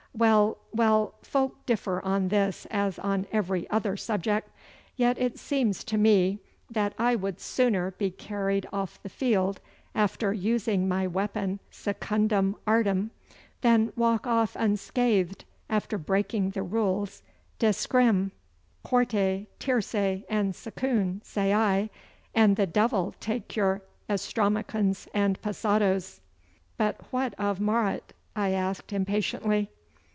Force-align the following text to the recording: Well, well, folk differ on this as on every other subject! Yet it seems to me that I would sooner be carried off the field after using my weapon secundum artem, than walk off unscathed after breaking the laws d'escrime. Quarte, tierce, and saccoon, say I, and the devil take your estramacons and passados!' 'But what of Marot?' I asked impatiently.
Well, 0.13 0.57
well, 0.73 1.13
folk 1.23 1.65
differ 1.65 2.03
on 2.03 2.27
this 2.27 2.67
as 2.69 2.99
on 2.99 3.25
every 3.31 3.67
other 3.69 3.95
subject! 3.95 4.49
Yet 4.97 5.17
it 5.17 5.39
seems 5.39 5.85
to 5.85 5.97
me 5.97 6.39
that 6.69 6.93
I 6.99 7.15
would 7.15 7.39
sooner 7.39 7.91
be 7.91 8.11
carried 8.11 8.67
off 8.73 9.01
the 9.01 9.07
field 9.09 9.61
after 9.95 10.33
using 10.33 10.85
my 10.85 11.07
weapon 11.07 11.59
secundum 11.71 12.57
artem, 12.67 13.11
than 13.61 13.93
walk 13.95 14.27
off 14.27 14.55
unscathed 14.57 15.45
after 15.69 15.97
breaking 15.97 16.49
the 16.51 16.63
laws 16.63 17.23
d'escrime. 17.57 18.31
Quarte, 18.83 19.47
tierce, 19.59 19.95
and 19.95 20.53
saccoon, 20.53 21.21
say 21.23 21.53
I, 21.53 21.89
and 22.35 22.57
the 22.57 22.67
devil 22.67 23.15
take 23.21 23.55
your 23.55 23.81
estramacons 24.09 25.07
and 25.13 25.41
passados!' 25.41 26.19
'But 26.77 26.99
what 27.11 27.33
of 27.39 27.61
Marot?' 27.61 28.11
I 28.35 28.49
asked 28.49 28.91
impatiently. 28.91 29.69